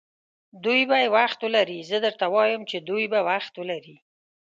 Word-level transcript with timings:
دوی 0.63 0.81
به 0.89 0.95
یې 1.03 1.07
وخت 1.17 1.39
ولري، 1.45 1.79
زه 1.89 1.97
درته 2.05 2.25
وایم 2.35 2.61
چې 2.69 2.77
دوی 2.87 3.05
به 3.13 3.19
وخت 3.29 3.53
ولري. 3.57 3.95